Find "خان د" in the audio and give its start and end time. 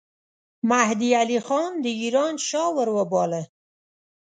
1.47-1.85